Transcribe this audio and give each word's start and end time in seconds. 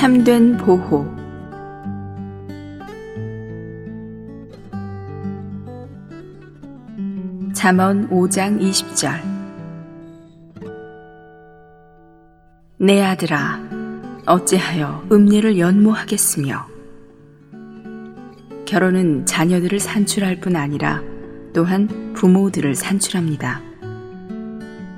참된 0.00 0.56
보호. 0.56 1.04
잠언 7.52 8.08
5장 8.08 8.62
20절. 8.62 9.20
내 12.78 13.02
아들아 13.02 13.60
어찌하여 14.24 15.06
음례를 15.12 15.58
연모하겠으며? 15.58 16.66
결혼은 18.64 19.26
자녀들을 19.26 19.78
산출할 19.78 20.40
뿐 20.40 20.56
아니라 20.56 21.02
또한 21.52 22.14
부모들을 22.14 22.74
산출합니다. 22.74 23.60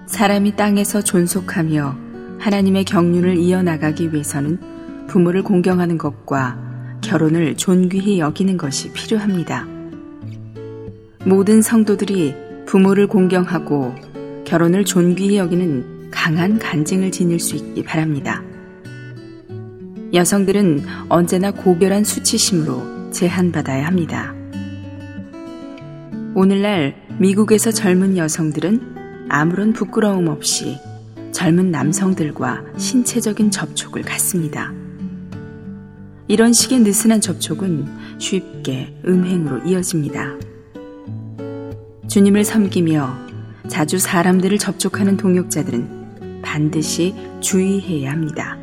사람이 0.06 0.54
땅에서 0.54 1.02
존속하며 1.02 1.96
하나님의 2.38 2.84
경륜을 2.84 3.36
이어나가기 3.38 4.12
위해서는 4.12 4.70
부모를 5.12 5.42
공경하는 5.42 5.98
것과 5.98 6.56
결혼을 7.02 7.54
존귀히 7.54 8.18
여기는 8.18 8.56
것이 8.56 8.90
필요합니다. 8.94 9.66
모든 11.26 11.60
성도들이 11.60 12.34
부모를 12.64 13.08
공경하고 13.08 13.94
결혼을 14.46 14.86
존귀히 14.86 15.36
여기는 15.36 16.10
강한 16.10 16.58
간증을 16.58 17.12
지닐 17.12 17.38
수 17.38 17.56
있기 17.56 17.84
바랍니다. 17.84 18.42
여성들은 20.14 20.86
언제나 21.10 21.50
고결한 21.50 22.04
수치심으로 22.04 23.10
제한받아야 23.10 23.86
합니다. 23.86 24.34
오늘날 26.34 26.96
미국에서 27.18 27.70
젊은 27.70 28.16
여성들은 28.16 29.26
아무런 29.28 29.74
부끄러움 29.74 30.28
없이 30.28 30.78
젊은 31.32 31.70
남성들과 31.70 32.64
신체적인 32.78 33.50
접촉을 33.50 34.00
갖습니다. 34.00 34.72
이런 36.32 36.54
식의 36.54 36.80
느슨한 36.80 37.20
접촉은 37.20 37.86
쉽게 38.16 38.96
음행으로 39.06 39.66
이어집니다. 39.66 40.38
주님을 42.08 42.42
섬기며 42.42 43.18
자주 43.68 43.98
사람들을 43.98 44.56
접촉하는 44.56 45.18
동역자들은 45.18 46.40
반드시 46.40 47.14
주의해야 47.40 48.12
합니다. 48.12 48.56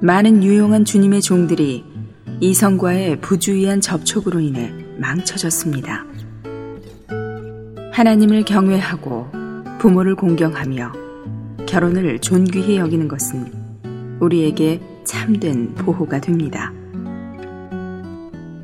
많은 0.00 0.44
유용한 0.44 0.84
주님의 0.84 1.20
종들이 1.20 1.84
이성과의 2.38 3.20
부주의한 3.20 3.80
접촉으로 3.80 4.38
인해 4.38 4.72
망쳐졌습니다. 4.98 6.06
하나님을 7.90 8.44
경외하고 8.44 9.26
부모를 9.80 10.14
공경하며 10.14 10.92
결혼을 11.66 12.20
존귀히 12.20 12.76
여기는 12.76 13.08
것은 13.08 13.52
우리에게 14.20 14.80
참된 15.08 15.74
보호가 15.74 16.20
됩니다. 16.20 16.70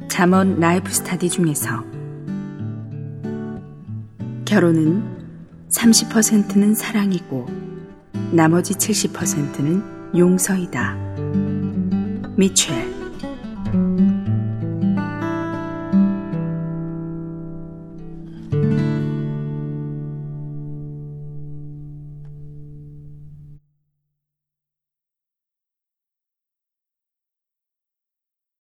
잠언 0.09 0.61
라이프 0.61 0.93
스타디 0.93 1.31
중에서 1.31 1.83
결혼은 4.45 5.03
30%는 5.71 6.75
사랑이고 6.75 7.47
나머지 8.31 8.75
70%는 8.75 10.19
용서이다. 10.19 10.99
미첼 12.37 12.94